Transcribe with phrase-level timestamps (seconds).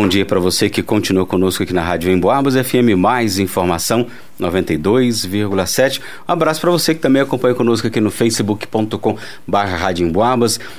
[0.00, 4.06] bom dia para você que continua conosco aqui na Rádio Emboabas FM Mais Informação
[4.40, 6.00] 92,7.
[6.28, 9.92] Um abraço para você que também acompanha conosco aqui no facebook.com/barra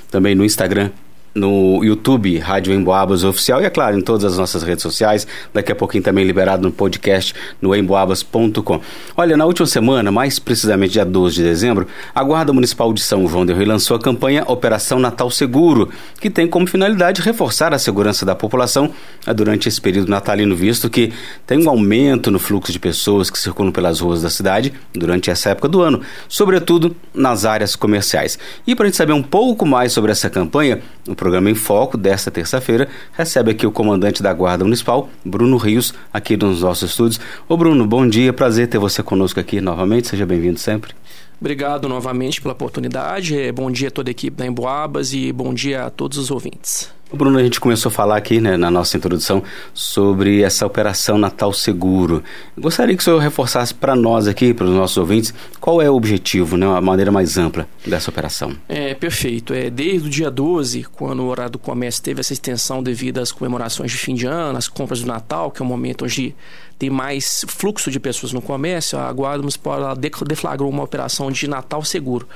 [0.09, 0.91] também no Instagram
[1.33, 5.27] no YouTube Rádio Emboabas Oficial e, é claro, em todas as nossas redes sociais.
[5.53, 8.81] Daqui a pouquinho também liberado no podcast no emboabas.com.
[9.15, 13.27] Olha, na última semana, mais precisamente dia 12 de dezembro, a Guarda Municipal de São
[13.27, 17.79] João del Rei lançou a campanha Operação Natal Seguro, que tem como finalidade reforçar a
[17.79, 18.91] segurança da população
[19.25, 21.13] eh, durante esse período natalino, visto que
[21.45, 25.49] tem um aumento no fluxo de pessoas que circulam pelas ruas da cidade durante essa
[25.49, 28.37] época do ano, sobretudo nas áreas comerciais.
[28.65, 31.97] E para a gente saber um pouco mais sobre essa campanha, o programa Em Foco
[31.97, 37.19] desta terça-feira recebe aqui o comandante da Guarda Municipal, Bruno Rios, aqui nos nossos estúdios.
[37.47, 40.93] Ô Bruno, bom dia, prazer ter você conosco aqui novamente, seja bem-vindo sempre.
[41.39, 43.37] Obrigado novamente pela oportunidade.
[43.37, 46.31] É, bom dia a toda a equipe da Emboabas e bom dia a todos os
[46.31, 46.89] ouvintes.
[47.11, 51.51] Bruno, a gente começou a falar aqui né, na nossa introdução sobre essa operação Natal
[51.51, 52.23] Seguro.
[52.55, 55.95] Gostaria que o senhor reforçasse para nós aqui, para os nossos ouvintes, qual é o
[55.95, 58.55] objetivo, né, a maneira mais ampla dessa operação.
[58.67, 59.55] É, perfeito.
[59.55, 63.31] É, desde o dia 12, quando o horário do comércio teve essa extensão devido às
[63.31, 66.35] comemorações de fim de ano, as compras do Natal, que é um momento onde
[66.77, 71.83] tem mais fluxo de pessoas no comércio, a Guarda Municipal deflagrou uma operação de Natal
[71.83, 72.27] Seguro.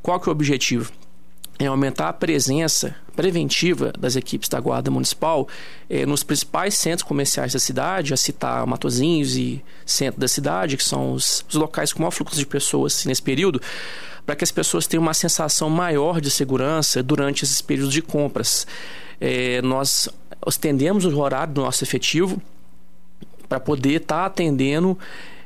[0.00, 0.92] Qual que é o objetivo?
[1.64, 5.48] É aumentar a presença preventiva das equipes da Guarda Municipal
[5.88, 10.84] eh, nos principais centros comerciais da cidade, a citar Matozinhos e centro da cidade, que
[10.84, 13.60] são os, os locais com maior fluxo de pessoas nesse período,
[14.24, 18.66] para que as pessoas tenham uma sensação maior de segurança durante esses períodos de compras.
[19.20, 20.08] Eh, nós
[20.46, 22.40] estendemos o horário do nosso efetivo
[23.48, 24.98] para poder estar tá atendendo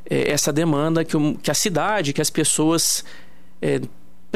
[0.09, 3.05] eh, essa demanda que, que a cidade, que as pessoas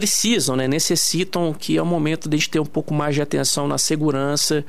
[0.00, 3.20] precisam, né, necessitam que é o momento de a gente ter um pouco mais de
[3.20, 4.64] atenção na segurança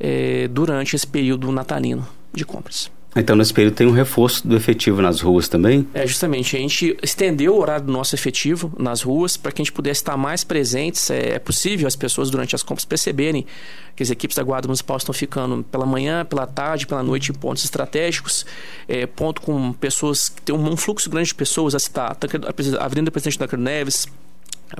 [0.00, 2.90] é, durante esse período natalino de compras.
[3.14, 5.86] Então, nesse período tem um reforço do efetivo nas ruas também?
[5.94, 6.56] É, justamente.
[6.56, 10.00] A gente estendeu o horário do nosso efetivo nas ruas para que a gente pudesse
[10.00, 11.08] estar mais presentes.
[11.10, 13.46] É, é possível as pessoas, durante as compras, perceberem
[13.94, 17.34] que as equipes da Guarda Municipal estão ficando pela manhã, pela tarde, pela noite em
[17.34, 18.44] pontos estratégicos,
[18.88, 23.10] é, ponto com pessoas que tem um, fluxo grande de pessoas, a citar a Avenida
[23.10, 24.06] Presidente da Neves,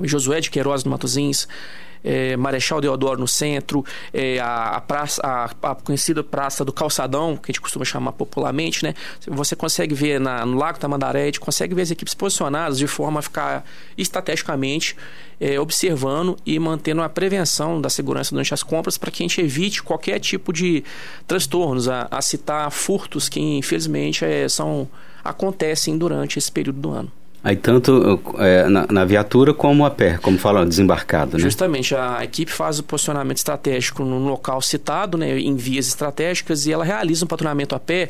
[0.03, 1.47] Josué de Queiroz no Matuzins,
[2.03, 3.83] é, Marechal Deodoro no centro,
[4.13, 8.13] é, a, a, praça, a, a, conhecida Praça do Calçadão, que a gente costuma chamar
[8.13, 8.93] popularmente, né?
[9.27, 12.87] Você consegue ver na, no Lago Tamandaré, a gente consegue ver as equipes posicionadas de
[12.87, 13.65] forma a ficar
[13.97, 14.95] estrategicamente
[15.39, 19.41] é, observando e mantendo a prevenção da segurança durante as compras para que a gente
[19.41, 20.83] evite qualquer tipo de
[21.27, 24.87] transtornos, a, a citar furtos que infelizmente é, são
[25.23, 27.11] acontecem durante esse período do ano.
[27.47, 31.43] Aí tanto é, na, na, viatura como a pé, como fala, desembarcado, né?
[31.43, 36.73] Justamente, a equipe faz o posicionamento estratégico no local citado, né, em vias estratégicas, e
[36.73, 38.09] ela realiza um patrulhamento a pé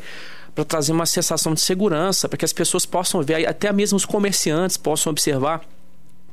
[0.55, 4.05] para trazer uma sensação de segurança, para que as pessoas possam ver, até mesmo os
[4.05, 5.61] comerciantes possam observar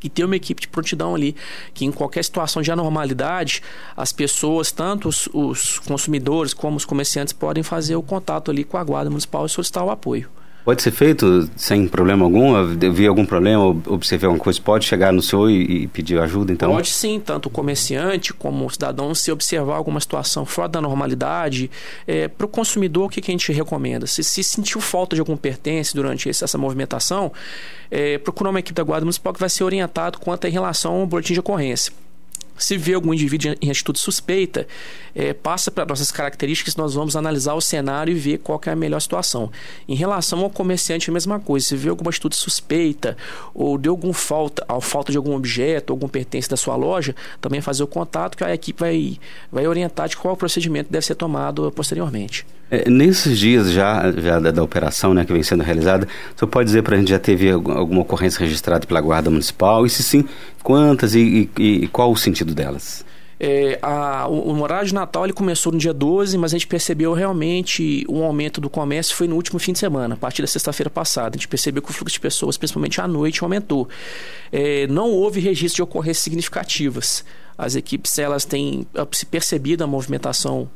[0.02, 1.36] e ter uma equipe de prontidão ali,
[1.74, 3.62] que em qualquer situação de anormalidade,
[3.94, 8.78] as pessoas, tanto os, os consumidores como os comerciantes, podem fazer o contato ali com
[8.78, 10.26] a Guarda Municipal e solicitar o apoio.
[10.64, 12.54] Pode ser feito sem problema algum?
[12.74, 16.72] Vi algum problema, observei alguma coisa, pode chegar no senhor e, e, pedir ajuda, então?
[16.72, 21.70] Pode sim, tanto o comerciante como o cidadão, se observar alguma situação fora da normalidade.
[22.06, 24.06] É, Para o consumidor, o que, que, a gente recomenda?
[24.06, 27.30] Se, se sentiu falta de algum pertence durante esse, essa movimentação,
[27.90, 31.06] é, procurar uma equipe da Guarda Municipal que vai ser orientado quanto em relação ao
[31.06, 31.92] boletim de ocorrência.
[32.56, 34.66] Se vê algum indivíduo em atitude suspeita,
[35.14, 38.76] é, passa para nossas características, nós vamos analisar o cenário e ver qual é a
[38.76, 39.50] melhor situação.
[39.88, 41.66] Em relação ao comerciante, a mesma coisa.
[41.66, 43.16] Se vê alguma atitude suspeita
[43.52, 47.60] ou deu algum falta, a falta de algum objeto, algum pertence da sua loja, também
[47.60, 49.18] fazer o contato que a equipe vai,
[49.50, 52.46] vai orientar de qual procedimento deve ser tomado posteriormente.
[52.74, 56.66] É, nesses dias já, já da, da, operação né, que vem sendo realizada, você pode
[56.66, 59.86] dizer para a gente já teve alguma ocorrência registrada pela Guarda Municipal?
[59.86, 60.24] E se sim,
[60.60, 63.04] quantas e, e, e qual o sentido delas?
[63.38, 66.66] É, a, o, o horário de Natal ele começou no dia 12, mas a gente
[66.66, 70.48] percebeu realmente um aumento do comércio foi no último fim de semana, a partir da
[70.48, 71.36] sexta-feira passada.
[71.36, 73.88] A gente percebeu que o fluxo de pessoas, principalmente à noite, aumentou.
[74.50, 77.24] É, não houve registro de ocorrências significativas.
[77.56, 80.68] As equipes elas têm se percebido a movimentação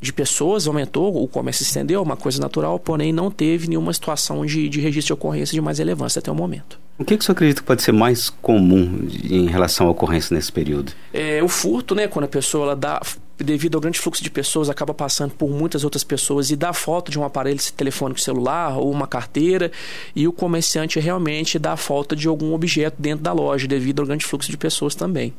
[0.00, 4.46] de pessoas aumentou, o comércio se estendeu, uma coisa natural, porém não teve nenhuma situação
[4.46, 6.78] de, de registro de ocorrência de mais relevância até o momento.
[6.98, 10.52] O que, que você acredita que pode ser mais comum em relação à ocorrência nesse
[10.52, 10.92] período?
[11.12, 12.06] É o furto, né?
[12.06, 13.00] Quando a pessoa ela dá,
[13.38, 17.10] devido ao grande fluxo de pessoas, acaba passando por muitas outras pessoas e dá falta
[17.10, 19.72] de um aparelho telefônico celular ou uma carteira,
[20.14, 24.26] e o comerciante realmente dá falta de algum objeto dentro da loja, devido ao grande
[24.26, 25.32] fluxo de pessoas também.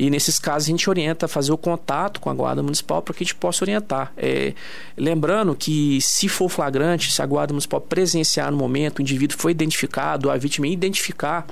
[0.00, 3.12] E nesses casos a gente orienta a fazer o contato com a Guarda Municipal para
[3.12, 4.10] que a gente possa orientar.
[4.16, 4.54] É,
[4.96, 9.52] lembrando que se for flagrante, se a Guarda Municipal presenciar no momento, o indivíduo foi
[9.52, 11.46] identificado, a vítima identificar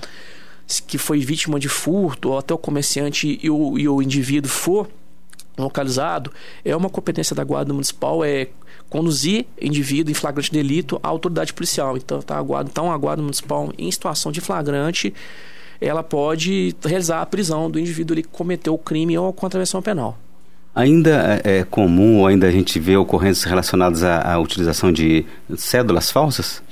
[0.86, 4.88] que foi vítima de furto, ou até o comerciante e o, e o indivíduo for
[5.58, 6.32] localizado,
[6.64, 8.48] é uma competência da Guarda Municipal é
[8.88, 11.98] conduzir indivíduo em flagrante delito à autoridade policial.
[11.98, 15.12] Então, tá, a guarda, então, a Guarda Municipal, em situação de flagrante,
[15.80, 20.18] ela pode realizar a prisão do indivíduo que cometeu o crime ou a contravenção penal.
[20.74, 25.24] Ainda é, é comum, ainda a gente vê ocorrências relacionadas à, à utilização de
[25.56, 26.62] cédulas falsas?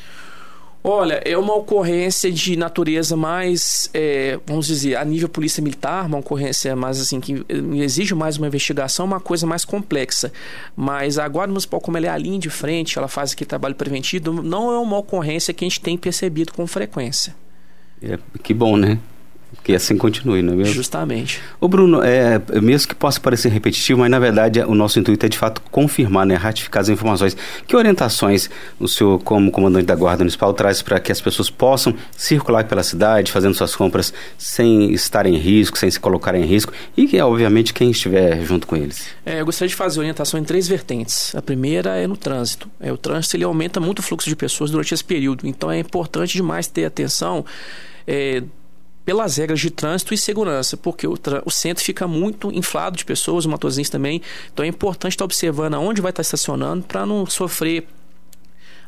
[0.88, 6.18] Olha, é uma ocorrência de natureza mais, é, vamos dizer, a nível polícia militar, uma
[6.18, 7.44] ocorrência mais assim, que
[7.74, 10.32] exige mais uma investigação, uma coisa mais complexa.
[10.76, 13.74] Mas a Guarda Municipal, como ela é a linha de frente, ela faz aqui trabalho
[13.74, 17.34] preventivo, não é uma ocorrência que a gente tem percebido com frequência.
[18.08, 18.98] É, que bom, né?
[19.62, 20.74] Que assim continue, não é mesmo?
[20.74, 21.40] Justamente.
[21.60, 25.28] O Bruno, é, mesmo que possa parecer repetitivo, mas na verdade o nosso intuito é
[25.28, 27.36] de fato confirmar, né, ratificar as informações.
[27.66, 28.48] Que orientações
[28.78, 32.84] o senhor, como comandante da Guarda Municipal, traz para que as pessoas possam circular pela
[32.84, 37.20] cidade, fazendo suas compras sem estar em risco, sem se colocar em risco e que,
[37.20, 39.08] obviamente, quem estiver junto com eles?
[39.24, 41.34] É, eu gostaria de fazer orientação em três vertentes.
[41.34, 42.70] A primeira é no trânsito.
[42.78, 45.78] É, o trânsito ele aumenta muito o fluxo de pessoas durante esse período, então é
[45.80, 47.44] importante demais ter atenção.
[48.06, 48.42] É,
[49.04, 53.44] pelas regras de trânsito e segurança, porque o, o centro fica muito inflado de pessoas,
[53.44, 54.20] os motorzinhos também.
[54.52, 57.86] Então é importante estar observando aonde vai estar estacionando para não sofrer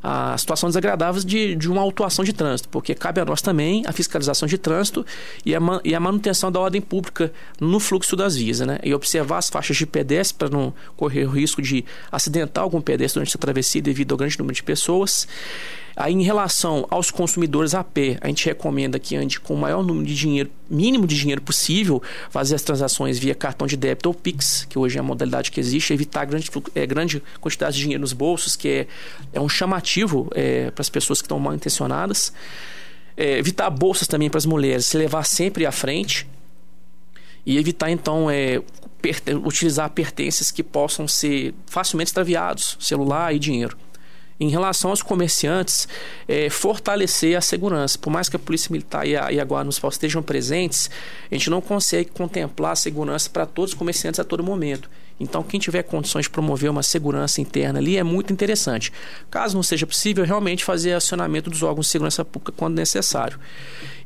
[0.02, 3.92] a situação desagradável de, de uma autuação de trânsito, porque cabe a nós também a
[3.92, 5.04] fiscalização de trânsito
[5.44, 8.78] e a, e a manutenção da ordem pública no fluxo das vias, né?
[8.82, 13.20] E observar as faixas de pedestre para não correr o risco de acidentar algum pedestre
[13.20, 15.26] durante a travessia devido ao grande número de pessoas.
[16.00, 19.82] Aí, em relação aos consumidores a pé, a gente recomenda que ande com o maior
[19.82, 22.00] número de dinheiro, mínimo de dinheiro possível,
[22.30, 25.58] fazer as transações via cartão de débito ou Pix, que hoje é a modalidade que
[25.58, 28.86] existe, evitar grande, é, grande quantidade de dinheiro nos bolsos, que é,
[29.32, 32.32] é um chamativo é, para as pessoas que estão mal intencionadas.
[33.16, 36.28] É, evitar bolsas também para as mulheres, se levar sempre à frente
[37.44, 38.62] e evitar então é,
[39.44, 43.76] utilizar pertences que possam ser facilmente extraviados, celular e dinheiro
[44.40, 45.88] em relação aos comerciantes,
[46.26, 47.98] é, fortalecer a segurança.
[47.98, 50.90] Por mais que a Polícia Militar e a, e a Guarda Municipal estejam presentes,
[51.30, 54.88] a gente não consegue contemplar a segurança para todos os comerciantes a todo momento.
[55.20, 58.92] Então, quem tiver condições de promover uma segurança interna ali é muito interessante.
[59.28, 63.38] Caso não seja possível, realmente fazer acionamento dos órgãos de segurança pública quando necessário.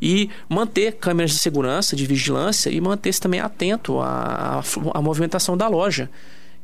[0.01, 4.63] E manter câmeras de segurança, de vigilância e manter-se também atento à,
[4.95, 6.09] à movimentação da loja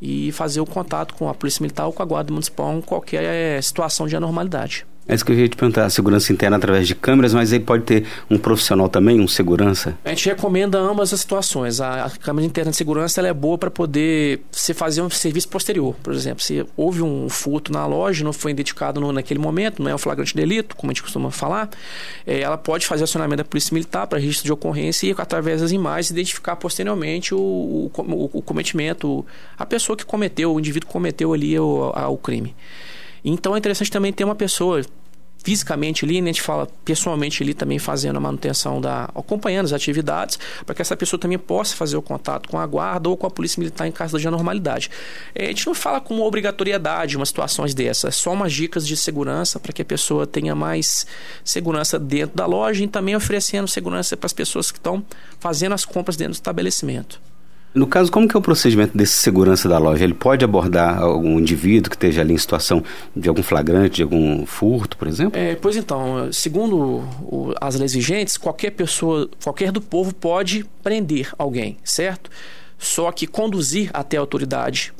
[0.01, 3.25] e fazer o contato com a Polícia Militar ou com a Guarda Municipal em qualquer
[3.25, 4.87] eh, situação de anormalidade.
[5.09, 7.59] É isso que eu ia te perguntar, a segurança interna através de câmeras, mas aí
[7.59, 9.97] pode ter um profissional também, um segurança?
[10.05, 11.81] A gente recomenda ambas as situações.
[11.81, 15.49] A, a câmera interna de segurança ela é boa para poder se fazer um serviço
[15.49, 15.97] posterior.
[16.03, 19.91] Por exemplo, se houve um furto na loja, não foi identificado no, naquele momento, não
[19.91, 21.71] é um flagrante delito, como a gente costuma falar,
[22.27, 25.73] é, ela pode fazer acionamento da Polícia Militar para registro de ocorrência e, através das
[25.73, 29.25] imagens, identificar posteriormente o, o, o, o cometimento,
[29.57, 32.55] a pessoa que cometeu, o indivíduo que cometeu ali o, a, o crime.
[33.25, 34.83] Então é interessante também ter uma pessoa
[35.49, 39.73] fisicamente ali, né, a gente fala pessoalmente ali também fazendo a manutenção da acompanhando as
[39.73, 43.27] atividades, para que essa pessoa também possa fazer o contato com a guarda ou com
[43.27, 44.91] a polícia militar em caso de anormalidade.
[45.35, 48.95] É, a gente não fala com obrigatoriedade umas situações dessas, é só umas dicas de
[48.95, 51.07] segurança para que a pessoa tenha mais
[51.43, 55.03] segurança dentro da loja e também oferecendo segurança para as pessoas que estão
[55.41, 57.23] fazendo as compras dentro do estabelecimento.
[57.75, 60.03] No caso, como que é o procedimento desse segurança da loja?
[60.03, 62.83] Ele pode abordar algum indivíduo que esteja ali em situação
[63.15, 65.39] de algum flagrante, de algum furto, por exemplo?
[65.39, 66.77] É, pois então, segundo
[67.23, 72.31] o, as leis vigentes, qualquer pessoa, qualquer do povo pode prender alguém, certo?
[72.79, 74.93] Só que conduzir até a autoridade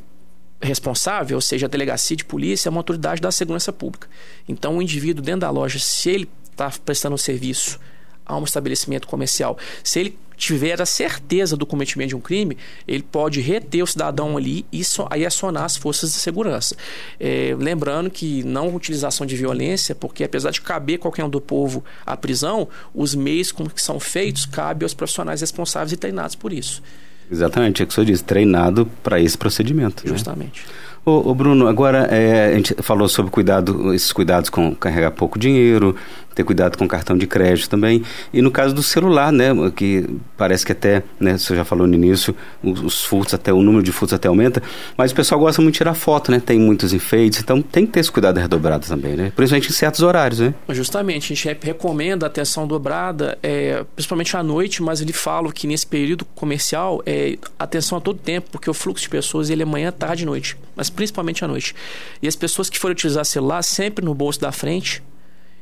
[0.61, 4.07] responsável, ou seja, a delegacia de polícia, é uma autoridade da segurança pública.
[4.47, 7.79] Então, o indivíduo dentro da loja, se ele está prestando um serviço
[8.25, 13.03] a um estabelecimento comercial, se ele tiver a certeza do cometimento de um crime, ele
[13.03, 16.75] pode reter o cidadão ali e so, aí acionar as forças de segurança.
[17.19, 21.83] É, lembrando que não utilização de violência, porque apesar de caber qualquer um do povo
[22.05, 26.53] à prisão, os meios com que são feitos cabe aos profissionais responsáveis e treinados por
[26.53, 26.81] isso.
[27.29, 30.03] Exatamente, é o que o senhor disse, treinado para esse procedimento.
[30.05, 30.13] Né?
[30.13, 30.65] Justamente.
[30.65, 30.73] Né?
[31.05, 35.39] Ô, ô, Bruno, agora é, a gente falou sobre cuidado, esses cuidados com carregar pouco
[35.39, 35.95] dinheiro,
[36.39, 38.03] ter cuidado com cartão de crédito também.
[38.33, 41.93] E no caso do celular, né, que parece que até, né, você já falou no
[41.93, 44.61] início, os, os furtos até o número de furtos até aumenta,
[44.97, 46.39] mas o pessoal gosta muito de tirar foto, né?
[46.39, 49.31] Tem muitos enfeites, então tem que ter esse cuidado redobrado também, né?
[49.35, 50.53] Principalmente em certos horários, né?
[50.69, 55.87] Justamente, a gente recomenda atenção dobrada, é, principalmente à noite, mas ele fala que nesse
[55.87, 59.91] período comercial é atenção a todo tempo, porque o fluxo de pessoas ele é manhã,
[59.91, 61.73] tarde e noite, mas principalmente à noite.
[62.21, 65.01] E as pessoas que forem utilizar celular sempre no bolso da frente,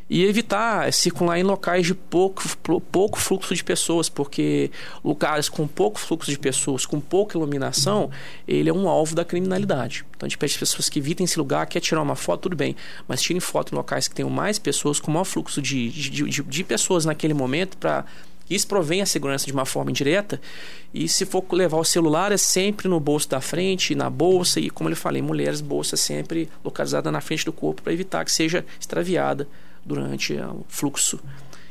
[0.09, 2.41] e evitar circular em locais de pouco,
[2.91, 4.71] pouco fluxo de pessoas, porque
[5.03, 8.09] lugares com pouco fluxo de pessoas, com pouca iluminação,
[8.47, 10.05] ele é um alvo da criminalidade.
[10.15, 12.55] Então a gente pede às pessoas que evitem esse lugar, quer tirar uma foto, tudo
[12.55, 12.75] bem,
[13.05, 16.41] mas tirem foto em locais que tenham mais pessoas, com maior fluxo de, de, de,
[16.41, 18.05] de pessoas naquele momento, para
[18.49, 20.39] isso provém a segurança de uma forma indireta.
[20.93, 24.59] E se for levar o celular, é sempre no bolso da frente, na bolsa.
[24.59, 28.31] E como eu falei, mulheres, bolsa sempre localizada na frente do corpo para evitar que
[28.31, 29.47] seja extraviada
[29.85, 31.19] durante o fluxo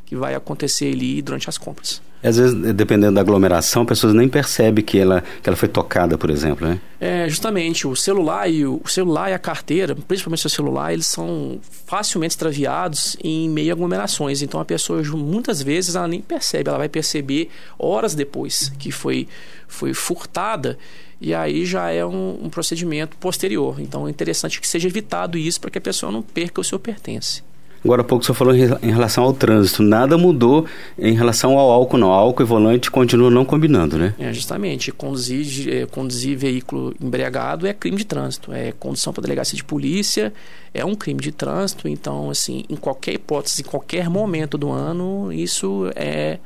[0.06, 2.00] que vai acontecer ali durante as compras.
[2.22, 6.30] Às vezes, dependendo da aglomeração, pessoas nem percebem que ela, que ela foi tocada, por
[6.30, 6.80] exemplo, né?
[6.98, 7.86] É, justamente.
[7.86, 12.32] O celular e o, o celular e a carteira, principalmente o celular, eles são facilmente
[12.32, 14.42] extraviados em meio a aglomerações.
[14.42, 16.68] Então, a pessoa, muitas vezes, ela nem percebe.
[16.68, 19.28] Ela vai perceber horas depois que foi,
[19.68, 20.78] foi furtada
[21.20, 23.80] e aí já é um, um procedimento posterior.
[23.80, 26.78] Então, é interessante que seja evitado isso para que a pessoa não perca o seu
[26.78, 27.42] pertence.
[27.86, 29.82] Agora há pouco você falou em relação ao trânsito.
[29.82, 30.66] Nada mudou
[30.98, 32.10] em relação ao álcool, não.
[32.10, 34.12] Álcool e volante continuam não combinando, né?
[34.18, 34.90] É, justamente.
[34.90, 38.52] Conduzir, é, conduzir veículo embriagado é crime de trânsito.
[38.52, 40.32] É condução para delegacia de polícia
[40.74, 41.88] é um crime de trânsito.
[41.88, 46.38] Então, assim, em qualquer hipótese, em qualquer momento do ano, isso é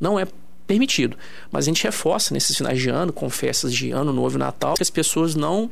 [0.00, 0.26] não é
[0.66, 1.16] permitido.
[1.50, 4.74] Mas a gente reforça nesses finais de ano, com festas de ano novo e Natal,
[4.74, 5.70] que as pessoas não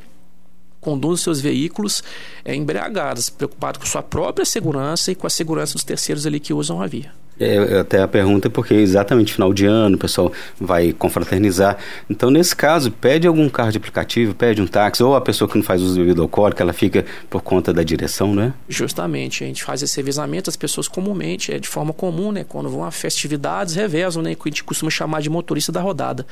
[0.83, 2.03] conduzem seus veículos
[2.45, 6.53] é, embriagados, preocupados com sua própria segurança e com a segurança dos terceiros ali que
[6.53, 7.11] usam a via.
[7.39, 11.77] É, até a pergunta é porque exatamente final de ano o pessoal vai confraternizar.
[12.09, 15.57] Então, nesse caso, pede algum carro de aplicativo, pede um táxi, ou a pessoa que
[15.57, 18.53] não faz uso de bebida alcoólica, ela fica por conta da direção, né?
[18.69, 22.45] Justamente, a gente faz esse revezamento, as pessoas comumente, é de forma comum, né?
[22.47, 24.35] Quando vão a festividades, revezam, né?
[24.35, 26.25] Que a gente costuma chamar de motorista da rodada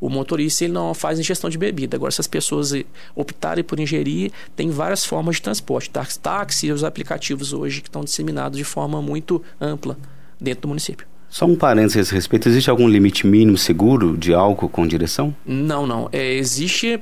[0.00, 1.96] o motorista ele não faz ingestão de bebida.
[1.96, 2.72] Agora, se as pessoas
[3.14, 5.90] optarem por ingerir, tem várias formas de transporte.
[5.90, 9.96] Táxi, táxi e os aplicativos hoje que estão disseminados de forma muito ampla
[10.40, 11.06] dentro do município.
[11.28, 15.34] Só um parênteses a esse respeito, existe algum limite mínimo seguro de álcool com direção?
[15.44, 16.08] Não, não.
[16.12, 17.00] É, existe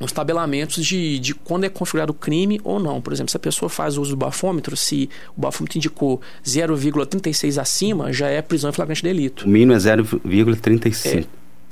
[0.00, 3.00] os tabelamentos de, de quando é configurado o crime ou não.
[3.00, 8.12] Por exemplo, se a pessoa faz uso do bafômetro, se o bafômetro indicou 0,36 acima,
[8.12, 9.46] já é prisão em flagrante delito.
[9.46, 11.20] O mínimo é 0,35.
[11.20, 11.24] É,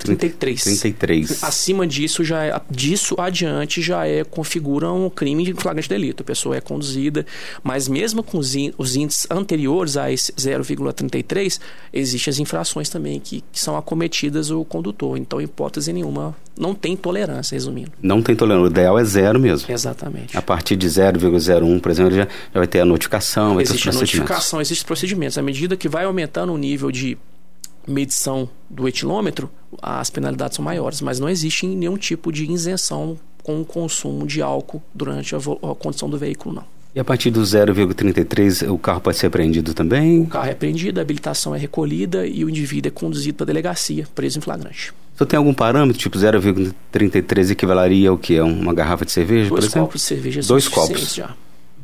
[0.03, 0.63] 33.
[0.63, 1.43] 33.
[1.43, 6.21] Acima disso, já é, disso adiante, já é configura um crime de flagrante delito.
[6.21, 7.25] A pessoa é conduzida,
[7.63, 11.59] mas mesmo com os, os índices anteriores a esse 0,33,
[11.93, 15.17] existem as infrações também que, que, são acometidas o condutor.
[15.17, 17.91] Então, hipótese nenhuma, não tem tolerância, resumindo.
[18.01, 18.67] Não tem tolerância.
[18.67, 19.71] O ideal é zero mesmo.
[19.71, 20.37] Exatamente.
[20.37, 23.89] A partir de 0,01, por exemplo, já, já vai ter a notificação, vai Existe ter
[23.89, 24.19] os procedimentos.
[24.19, 25.37] a notificação, existem procedimentos.
[25.37, 27.17] À medida que vai aumentando o nível de
[27.87, 29.49] medição do etilômetro,
[29.81, 34.41] as penalidades são maiores, mas não existe nenhum tipo de isenção com o consumo de
[34.41, 36.63] álcool durante a, a condição do veículo, não.
[36.93, 40.21] E a partir do 0,33 o carro pode ser apreendido também?
[40.21, 43.47] O carro é apreendido, a habilitação é recolhida e o indivíduo é conduzido para a
[43.47, 44.93] delegacia, preso em flagrante.
[45.15, 48.39] Você tem algum parâmetro, tipo 0,33 equivaleria ao que?
[48.41, 49.79] Uma garrafa de cerveja, Dois por exemplo?
[49.79, 51.15] Dois copos de cerveja Dois copos.
[51.15, 51.33] já.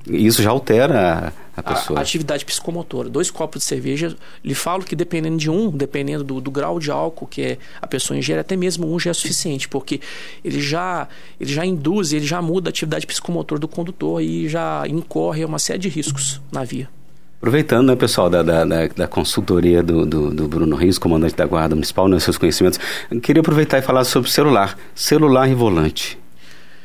[0.10, 2.00] Isso já altera a, a pessoa.
[2.00, 3.10] A, atividade psicomotora.
[3.10, 6.92] Dois copos de cerveja, lhe falo que dependendo de um, dependendo do, do, grau de
[6.92, 10.00] álcool que é, a pessoa ingere, até mesmo um já é suficiente, porque
[10.44, 11.08] ele já,
[11.40, 15.60] ele já induz, ele já muda a atividade psicomotora do condutor e já incorre uma
[15.60, 16.90] série de riscos na via.
[17.38, 21.76] Aproveitando, né, pessoal, da, da, da consultoria do, do, do, Bruno Rios, comandante da Guarda
[21.76, 22.80] Municipal, né, seus conhecimentos,
[23.22, 24.76] queria aproveitar e falar sobre celular.
[24.96, 26.18] Celular e volante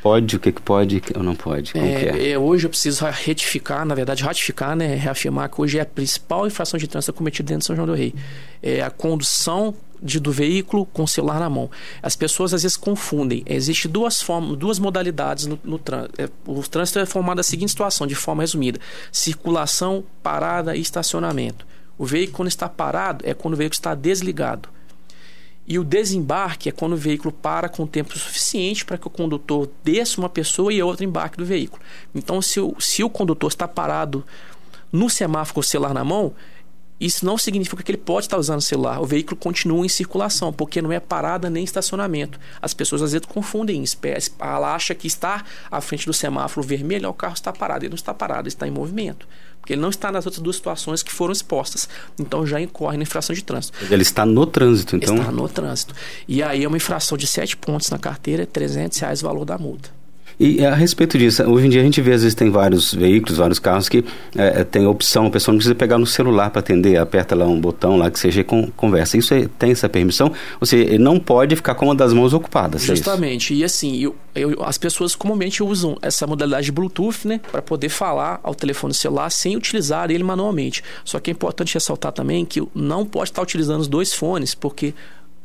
[0.02, 1.72] pode, o que, que pode ou não pode?
[1.74, 2.30] É, é?
[2.30, 6.46] É, hoje eu preciso retificar, na verdade, ratificar, né, reafirmar que hoje é a principal
[6.46, 8.14] infração de trânsito cometida dentro de São João do Rei.
[8.62, 11.70] É a condução de, do veículo com o celular na mão.
[12.02, 13.44] As pessoas às vezes confundem.
[13.46, 16.20] Existem duas formas, duas modalidades no, no trânsito.
[16.20, 18.80] É, o trânsito é formado da seguinte situação, de forma resumida:
[19.12, 21.64] circulação, parada e estacionamento.
[21.96, 24.68] O veículo, quando está parado, é quando o veículo está desligado.
[25.72, 29.70] E o desembarque é quando o veículo para com tempo suficiente para que o condutor
[29.82, 31.80] desça uma pessoa e outra embarque do veículo.
[32.14, 34.22] Então, se o, se o condutor está parado
[34.92, 36.34] no semáforo celular na mão,
[37.06, 39.00] isso não significa que ele pode estar usando o celular.
[39.00, 42.38] O veículo continua em circulação, porque não é parada nem estacionamento.
[42.60, 43.98] As pessoas às vezes confundem isso.
[44.38, 47.84] Ela acha que estar à frente do semáforo vermelho, o carro está parado.
[47.84, 49.26] Ele não está parado, ele está em movimento.
[49.60, 51.88] Porque ele não está nas outras duas situações que foram expostas.
[52.18, 53.76] Então já incorre na infração de trânsito.
[53.90, 55.16] Ele está no trânsito, então?
[55.16, 55.94] Está no trânsito.
[56.28, 59.44] E aí é uma infração de 7 pontos na carteira, é 300 reais o valor
[59.44, 60.01] da multa.
[60.38, 63.38] E a respeito disso, hoje em dia a gente vê, às vezes, tem vários veículos,
[63.38, 64.04] vários carros que
[64.36, 67.46] é, tem a opção, a pessoa não precisa pegar no celular para atender, aperta lá
[67.46, 69.16] um botão lá que seja e conversa.
[69.16, 70.32] Isso é, tem essa permissão?
[70.60, 72.82] Ou seja, não pode ficar com uma das mãos ocupadas.
[72.84, 73.54] É Justamente.
[73.54, 77.62] É e assim, eu, eu, as pessoas comumente usam essa modalidade de Bluetooth, né, para
[77.62, 80.82] poder falar ao telefone celular sem utilizar ele manualmente.
[81.04, 84.94] Só que é importante ressaltar também que não pode estar utilizando os dois fones, porque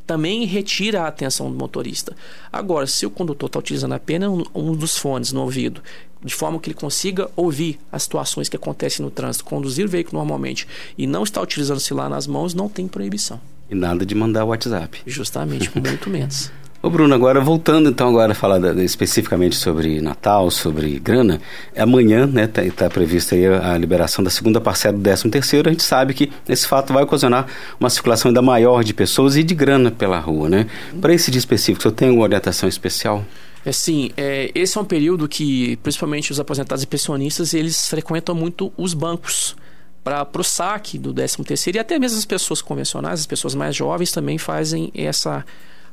[0.08, 2.16] também retira a atenção do motorista.
[2.50, 5.82] Agora, se o condutor está utilizando apenas um, dos fones no ouvido,
[6.24, 10.16] de forma que ele consiga ouvir as situações que acontecem no trânsito, conduzir o veículo
[10.16, 13.38] normalmente e não está utilizando o celular nas mãos, não tem proibição.
[13.68, 15.02] E nada de mandar o WhatsApp.
[15.06, 16.50] Justamente, muito menos.
[16.80, 21.40] Ô Bruno, agora voltando então agora a falar da, especificamente sobre Natal, sobre grana,
[21.76, 25.82] amanhã né, está tá prevista a, liberação da segunda parcela do 13 terceiro, a gente
[25.82, 27.48] sabe que esse fato vai ocasionar
[27.80, 30.68] uma circulação ainda maior de pessoas e de grana pela rua, né?
[31.00, 33.24] Para esse dia específico, você tem uma orientação especial?
[33.64, 38.36] É, sim, é, esse é um período que, principalmente os aposentados e pensionistas, eles frequentam
[38.36, 39.56] muito os bancos
[40.04, 43.74] para o saque do 13 terceiro e até mesmo as pessoas convencionais, as pessoas mais
[43.74, 45.44] jovens também fazem essa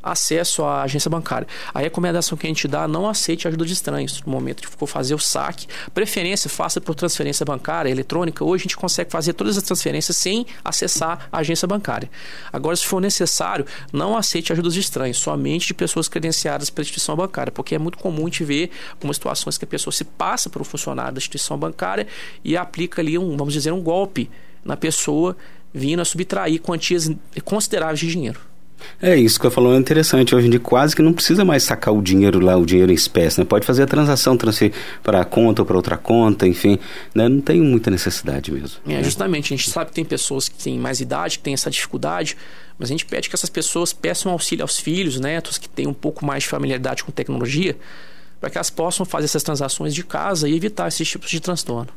[0.05, 1.47] acesso à agência bancária.
[1.73, 5.15] A recomendação que a gente dá, não aceite ajuda de estranhos no momento for fazer
[5.15, 5.67] o saque.
[5.93, 8.45] Preferência, faça por transferência bancária, eletrônica.
[8.45, 12.09] Hoje a gente consegue fazer todas as transferências sem acessar a agência bancária.
[12.53, 17.15] Agora, se for necessário, não aceite ajudas de estranhos, somente de pessoas credenciadas pela instituição
[17.15, 20.49] bancária, porque é muito comum a gente ver algumas situações que a pessoa se passa
[20.49, 22.05] por um funcionário da instituição bancária
[22.43, 24.29] e aplica ali um, vamos dizer, um golpe
[24.63, 25.35] na pessoa
[25.73, 27.09] vindo a subtrair quantias
[27.43, 28.54] consideráveis de dinheiro.
[29.01, 30.33] É isso que eu falou é interessante.
[30.33, 32.95] Hoje em dia quase que não precisa mais sacar o dinheiro lá, o dinheiro em
[32.95, 33.45] espécie, né?
[33.45, 34.73] Pode fazer a transação, transferir
[35.03, 36.79] para a conta ou para outra conta, enfim,
[37.13, 37.27] né?
[37.27, 38.79] Não tem muita necessidade mesmo.
[38.87, 39.53] É, justamente.
[39.53, 42.37] A gente sabe que tem pessoas que têm mais idade, que têm essa dificuldade,
[42.77, 45.93] mas a gente pede que essas pessoas peçam auxílio aos filhos, netos, que têm um
[45.93, 47.77] pouco mais de familiaridade com tecnologia,
[48.39, 51.89] para que elas possam fazer essas transações de casa e evitar esses tipos de transtorno.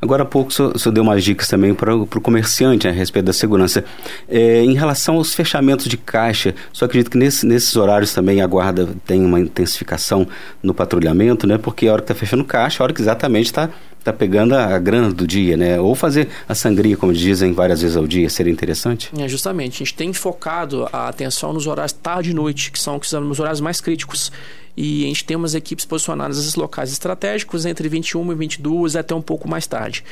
[0.00, 3.26] Agora há pouco o senhor, deu umas dicas também para o comerciante né, a respeito
[3.26, 3.84] da segurança.
[4.28, 8.46] É, em relação aos fechamentos de caixa, só acredito que nesse, nesses horários também a
[8.46, 10.26] guarda tem uma intensificação
[10.62, 11.58] no patrulhamento, né?
[11.58, 13.70] Porque a hora que está fechando caixa, a hora que exatamente está
[14.04, 15.80] tá pegando a grana do dia, né?
[15.80, 19.10] Ou fazer a sangria, como dizem, várias vezes ao dia, seria interessante?
[19.18, 19.82] É, justamente.
[19.82, 23.28] A gente tem focado a atenção nos horários tarde e noite, que são, que são
[23.30, 24.30] os horários mais críticos
[24.76, 29.14] e a gente tem umas equipes posicionadas nos locais estratégicos entre 21 e 22 até
[29.14, 30.04] um pouco mais tarde.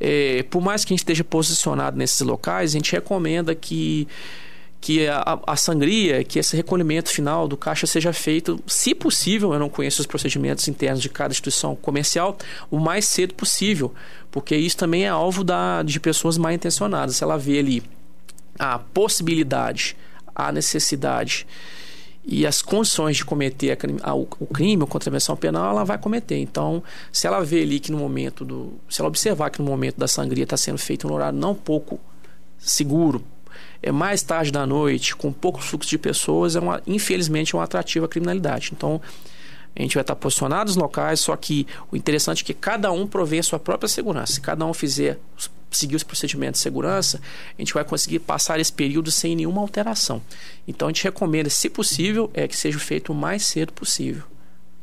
[0.00, 4.08] É, por mais que a gente esteja posicionado nesses locais, a gente recomenda que
[4.80, 9.58] que a, a, sangria, que esse recolhimento final do caixa seja feito, se possível, eu
[9.58, 12.36] não conheço os procedimentos internos de cada instituição comercial,
[12.70, 13.92] o mais cedo possível,
[14.30, 17.16] porque isso também é alvo da, de pessoas mal intencionadas.
[17.16, 17.82] Se ela vê ali
[18.58, 19.96] a possibilidade,
[20.34, 21.46] a necessidade
[22.24, 26.36] e as condições de cometer a, a, o crime ou contravenção penal, ela vai cometer.
[26.36, 28.74] Então, se ela vê ali que no momento do.
[28.88, 32.00] Se ela observar que no momento da sangria está sendo feito um horário não pouco
[32.58, 33.24] seguro,
[33.86, 37.60] é mais tarde da noite, com pouco fluxo de pessoas, é uma, infelizmente é um
[37.60, 38.72] atrativo à criminalidade.
[38.72, 39.00] Então,
[39.76, 43.06] a gente vai estar posicionado nos locais, só que o interessante é que cada um
[43.06, 44.32] provê a sua própria segurança.
[44.32, 45.20] Se cada um fizer
[45.70, 47.20] seguir os procedimentos de segurança,
[47.56, 50.20] a gente vai conseguir passar esse período sem nenhuma alteração.
[50.66, 54.24] Então a gente recomenda, se possível, é que seja feito o mais cedo possível.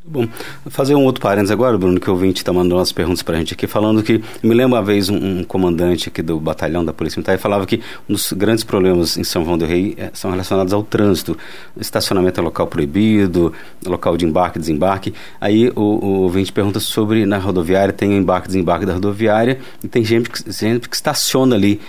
[0.05, 0.27] Bom,
[0.69, 3.39] fazer um outro parênteses agora, Bruno, que o ouvinte está mandando umas perguntas para a
[3.39, 6.91] gente aqui, falando que, me lembro uma vez um, um, comandante aqui do batalhão da
[6.91, 10.29] Polícia Militar falava que um dos grandes problemas em São João do Rei é, são
[10.29, 11.37] relacionados ao trânsito,
[11.79, 13.53] estacionamento é local proibido,
[13.85, 15.13] local de embarque e desembarque.
[15.39, 19.87] Aí o, o ouvinte pergunta sobre, na rodoviária, tem embarque e desembarque da rodoviária e
[19.87, 21.79] tem gente que, gente que estaciona ali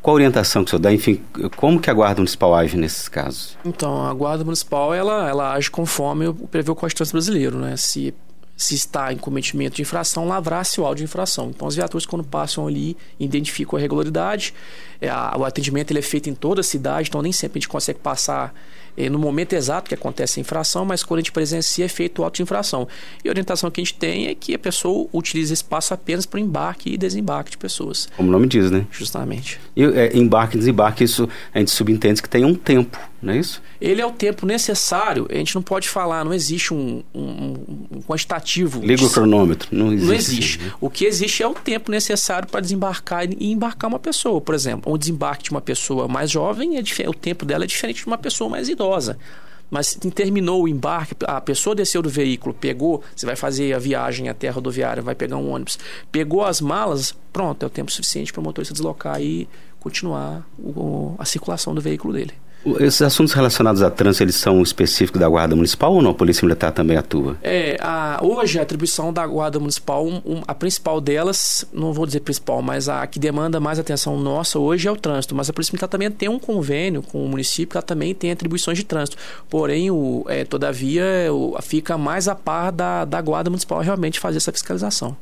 [0.00, 0.92] qual a orientação que o senhor dá?
[0.92, 1.20] Enfim,
[1.56, 3.58] como que a Guarda Municipal age nesses casos?
[3.64, 7.76] Então, a Guarda Municipal, ela, ela age conforme prevê o Constituição brasileiro, né?
[7.76, 8.14] Se,
[8.56, 11.50] se está em cometimento de infração, lavrar-se o áudio de infração.
[11.50, 14.54] Então, as viaturas, quando passam ali, identificam a regularidade.
[15.00, 17.60] É, a, o atendimento ele é feito em toda a cidade, então nem sempre a
[17.60, 18.54] gente consegue passar
[18.96, 22.22] é, no momento exato que acontece a infração, mas quando a gente presencia é feito
[22.22, 22.88] o auto de infração.
[23.22, 26.40] E a orientação que a gente tem é que a pessoa utilize espaço apenas para
[26.40, 28.08] embarque e desembarque de pessoas.
[28.16, 28.86] Como o nome diz, né?
[28.90, 29.60] Justamente.
[29.76, 33.38] E é, embarque e desembarque, isso a gente subentende que tem um tempo, não é
[33.38, 33.62] isso?
[33.80, 37.54] Ele é o tempo necessário, a gente não pode falar, não existe um, um,
[37.90, 38.80] um quantitativo.
[38.84, 40.06] Liga o cronômetro, não existe.
[40.06, 40.58] Não existe.
[40.58, 40.72] Né?
[40.80, 44.40] O que existe é o tempo necessário para desembarcar e embarcar uma pessoa.
[44.40, 48.00] Por exemplo, um desembarque de uma pessoa mais jovem, é o tempo dela é diferente
[48.02, 49.18] de uma pessoa mais idosa.
[49.68, 54.28] Mas terminou o embarque, a pessoa desceu do veículo, pegou, você vai fazer a viagem
[54.28, 55.76] até a rodoviária, vai pegar um ônibus,
[56.12, 59.48] pegou as malas, pronto, é o tempo suficiente para o motorista deslocar e
[59.80, 60.46] continuar
[61.18, 62.32] a circulação do veículo dele.
[62.80, 66.10] Esses assuntos relacionados a trânsito, eles são específicos da Guarda Municipal ou não?
[66.10, 67.36] A Polícia Militar também atua?
[67.42, 72.20] É, a, hoje a atribuição da Guarda Municipal, um, a principal delas, não vou dizer
[72.20, 75.34] principal, mas a que demanda mais atenção nossa hoje é o trânsito.
[75.34, 78.78] Mas a Polícia Militar também tem um convênio com o município, ela também tem atribuições
[78.78, 79.16] de trânsito.
[79.48, 84.38] Porém, o, é, todavia, o, fica mais a par da, da Guarda Municipal realmente fazer
[84.38, 85.16] essa fiscalização.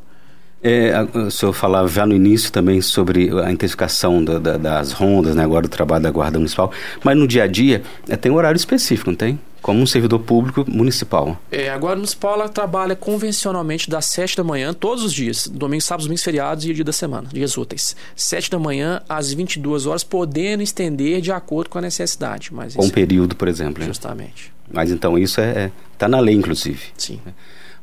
[0.67, 5.35] É, o senhor falava já no início também sobre a intensificação da, da, das rondas,
[5.35, 6.73] né, agora do trabalho da Guarda Municipal,
[7.03, 9.39] mas no dia a dia é, tem um horário específico, não tem?
[9.61, 11.39] Como um servidor público municipal.
[11.53, 15.83] É, a Guarda Municipal ela trabalha convencionalmente das 7 da manhã, todos os dias, domingo,
[15.83, 17.95] sábado, domingos, feriados e dia da semana, dias úteis.
[18.17, 22.55] 7 da manhã às 22 horas, podendo estender de acordo com a necessidade.
[22.55, 23.81] Mas um período, por exemplo.
[23.81, 23.87] Né?
[23.87, 24.51] Justamente.
[24.73, 26.81] Mas então isso é, é tá na lei, inclusive.
[26.97, 27.21] Sim.
[27.27, 27.31] É.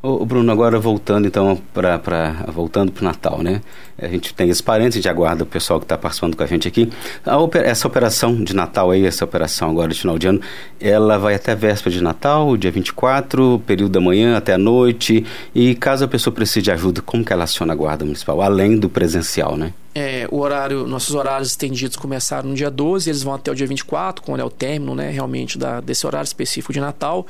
[0.03, 1.97] Ô, Bruno, agora voltando então para
[2.47, 3.61] voltando para o Natal, né?
[3.99, 6.47] A gente tem esse parênteses, a gente aguarda o pessoal que está participando com a
[6.47, 6.89] gente aqui.
[7.23, 10.41] A essa operação de Natal aí, essa operação agora de final de ano,
[10.79, 15.23] ela vai até véspera de Natal, dia 24, período da manhã até a noite.
[15.53, 18.79] E caso a pessoa precise de ajuda, como que ela aciona a Guarda Municipal, além
[18.79, 19.71] do presencial, né?
[19.93, 23.67] É, o horário, nossos horários estendidos começaram no dia 12, eles vão até o dia
[23.67, 27.27] 24, quando é o término, né, realmente, da, desse horário específico de Natal.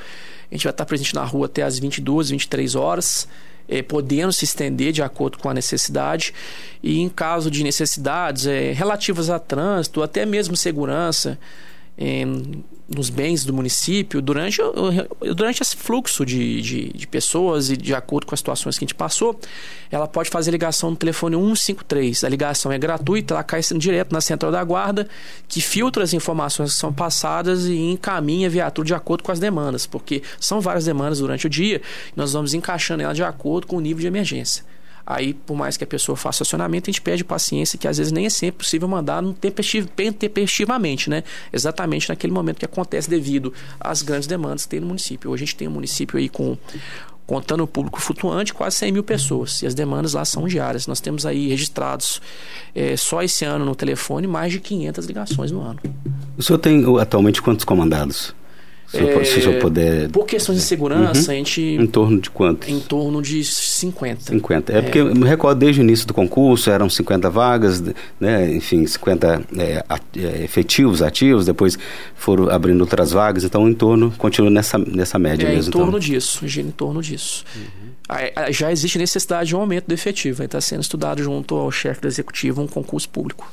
[0.51, 3.27] A gente vai estar presente na rua até as 22, 23 horas,
[3.69, 6.33] é, podendo se estender de acordo com a necessidade.
[6.83, 11.39] E em caso de necessidades é, relativas a trânsito, até mesmo segurança,
[12.95, 14.61] nos bens do município durante,
[15.35, 18.87] durante esse fluxo de, de, de, pessoas e de acordo com as situações que a
[18.87, 19.39] gente passou,
[19.89, 22.23] ela pode fazer ligação no telefone 153.
[22.23, 25.07] A ligação é gratuita, ela cai direto na central da guarda,
[25.47, 29.39] que filtra as informações que são passadas e encaminha a viatura de acordo com as
[29.39, 31.81] demandas, porque são várias demandas durante o dia,
[32.15, 34.63] nós vamos encaixando ela de acordo com o nível de emergência.
[35.05, 38.11] Aí, por mais que a pessoa faça acionamento, a gente pede paciência, que às vezes
[38.11, 41.23] nem é sempre possível mandar tempestivamente, né?
[41.51, 45.29] Exatamente naquele momento que acontece devido às grandes demandas que tem no município.
[45.31, 46.57] Hoje a gente tem um município aí com
[47.31, 49.61] contando o público flutuante, quase 100 mil pessoas.
[49.61, 50.85] E as demandas lá são diárias.
[50.85, 52.21] Nós temos aí registrados
[52.75, 55.79] é, só esse ano no telefone mais de 500 ligações no ano.
[56.37, 58.35] O senhor tem atualmente quantos comandados?
[58.91, 60.09] Se, é, se o senhor puder.
[60.09, 61.31] Por questões de segurança, uhum.
[61.31, 61.61] a gente.
[61.61, 62.67] Em torno de quantos?
[62.67, 64.23] Em torno de 50.
[64.23, 64.73] 50.
[64.73, 64.81] É, é.
[64.81, 67.81] porque eu me recordo desde o início do concurso, eram 50 vagas,
[68.19, 68.53] né?
[68.53, 69.83] enfim, 50 é,
[70.17, 71.79] é, efetivos, ativos, depois
[72.15, 75.69] foram abrindo outras vagas, então em torno, continua nessa, nessa média é, mesmo.
[75.69, 75.99] Em torno então.
[75.99, 77.45] disso, em torno disso.
[77.55, 78.51] Uhum.
[78.51, 82.09] Já existe necessidade de um aumento do efetivo, está sendo estudado junto ao chefe do
[82.09, 83.49] executivo um concurso público.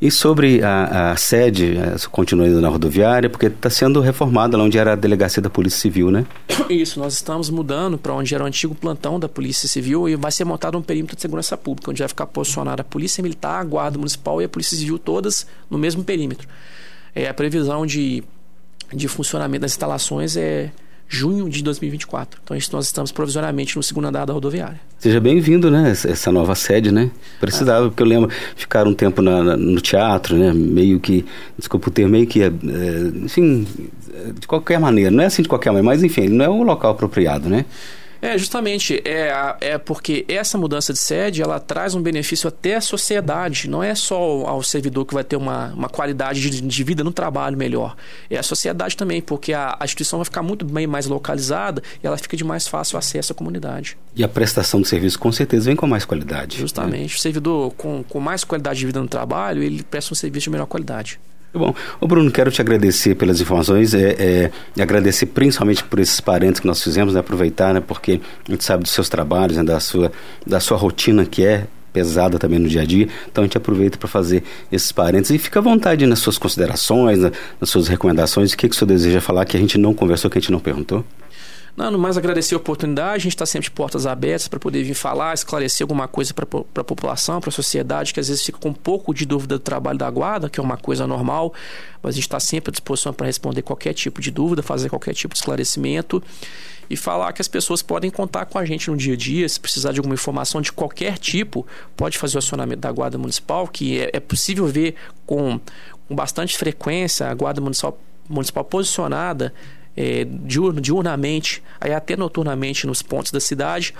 [0.00, 4.64] E sobre a, a sede, eh, continua indo na rodoviária, porque está sendo reformada lá
[4.64, 6.26] onde era a delegacia da Polícia Civil, né?
[6.68, 10.32] Isso, nós estamos mudando para onde era o antigo plantão da Polícia Civil e vai
[10.32, 13.64] ser montado um perímetro de segurança pública, onde vai ficar posicionada a Polícia Militar, a
[13.64, 16.48] Guarda Municipal e a Polícia Civil, todas no mesmo perímetro.
[17.14, 18.24] É, a previsão de,
[18.92, 20.70] de funcionamento das instalações é
[21.12, 22.40] junho de 2024.
[22.42, 24.80] Então nós estamos provisoriamente no segundo andar da rodoviária.
[24.98, 25.90] Seja bem-vindo, né?
[25.90, 27.10] Essa nova sede, né?
[27.38, 27.88] Precisava, é.
[27.90, 30.54] porque eu lembro ficar um tempo na, no teatro, né?
[30.54, 31.26] Meio que,
[31.58, 32.50] desculpa o termo, meio que, é,
[33.22, 33.66] enfim,
[34.40, 35.10] de qualquer maneira.
[35.10, 37.66] Não é assim de qualquer maneira, mas enfim, não é o local apropriado, né?
[38.22, 42.80] É, justamente, é, é porque essa mudança de sede, ela traz um benefício até à
[42.80, 44.14] sociedade, não é só
[44.46, 47.96] ao servidor que vai ter uma, uma qualidade de, de vida no trabalho melhor,
[48.30, 52.06] é a sociedade também, porque a, a, instituição vai ficar muito bem mais localizada e
[52.06, 53.98] ela fica de mais fácil acesso à comunidade.
[54.14, 56.58] E a prestação de serviço com certeza vem com mais qualidade.
[56.58, 56.60] Né?
[56.60, 57.16] Justamente, né?
[57.16, 60.50] o servidor com, com mais qualidade de vida no trabalho, ele presta um serviço de
[60.50, 61.18] melhor qualidade.
[61.54, 66.60] Bom, o Bruno, quero te agradecer pelas informações é, é, agradecer principalmente por esses parentes
[66.60, 69.78] que nós fizemos, né, aproveitar, né, porque a gente sabe dos seus trabalhos, né, da,
[69.78, 70.10] sua,
[70.46, 73.98] da sua rotina que é pesada também no dia a dia, então a gente aproveita
[73.98, 75.30] para fazer esses parentes.
[75.30, 78.88] E fica à vontade nas suas considerações, nas suas recomendações, o que, que o senhor
[78.88, 81.04] deseja falar que a gente não conversou, que a gente não perguntou?
[81.74, 84.82] Não, no mais agradecer a oportunidade, a gente está sempre de portas abertas para poder
[84.82, 88.58] vir falar, esclarecer alguma coisa para a população, para a sociedade, que às vezes fica
[88.58, 91.54] com um pouco de dúvida do trabalho da guarda, que é uma coisa normal,
[92.02, 95.14] mas a gente está sempre à disposição para responder qualquer tipo de dúvida, fazer qualquer
[95.14, 96.22] tipo de esclarecimento
[96.90, 99.58] e falar que as pessoas podem contar com a gente no dia a dia, se
[99.58, 103.98] precisar de alguma informação de qualquer tipo, pode fazer o acionamento da Guarda Municipal, que
[103.98, 105.58] é, é possível ver com,
[106.06, 109.54] com bastante frequência a Guarda Municipal, municipal posicionada
[109.96, 110.26] é,
[110.80, 113.94] diurnamente, aí até noturnamente nos pontos da cidade.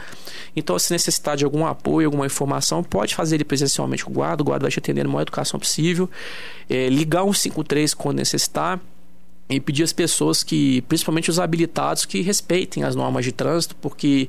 [0.57, 4.43] Então, se necessitar de algum apoio, alguma informação, pode fazer ele presencialmente com o guarda,
[4.43, 6.09] o guarda vai te atender na maior educação possível.
[6.69, 8.81] É, ligar 153 quando necessitar
[9.49, 14.29] e pedir às pessoas que, principalmente os habilitados, que respeitem as normas de trânsito, porque,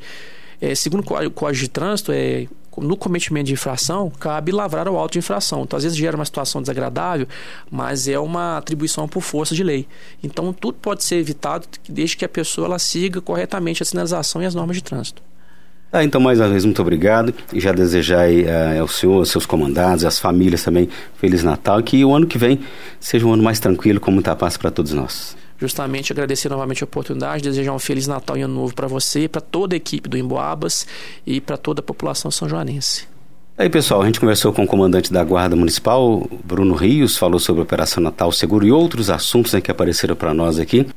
[0.60, 2.48] é, segundo o Código de Trânsito, é,
[2.82, 5.64] no cometimento de infração, cabe lavrar o auto de infração.
[5.64, 7.28] Então, às vezes gera uma situação desagradável,
[7.70, 9.88] mas é uma atribuição por força de lei.
[10.24, 14.46] Então, tudo pode ser evitado desde que a pessoa ela siga corretamente a sinalização e
[14.46, 15.22] as normas de trânsito.
[15.92, 17.34] Ah, então, mais uma vez, muito obrigado.
[17.54, 21.80] E já desejar aí, uh, ao senhor, aos seus comandados, às famílias também, Feliz Natal.
[21.80, 22.62] E que o ano que vem
[23.00, 26.86] seja um ano mais tranquilo, com muita paz para todos nós justamente agradecer novamente a
[26.86, 30.18] oportunidade, desejar um feliz Natal e Ano Novo para você, para toda a equipe do
[30.18, 30.86] Emboabas
[31.26, 33.08] e para toda a população são joanense.
[33.58, 37.62] Aí, pessoal, a gente conversou com o comandante da Guarda Municipal, Bruno Rios, falou sobre
[37.62, 40.88] a Operação Natal Seguro e outros assuntos né, que apareceram para nós aqui.